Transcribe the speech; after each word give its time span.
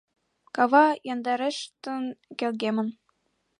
Кава 0.55 0.85
яндарештын, 1.13 2.03
келгемын. 2.39 2.87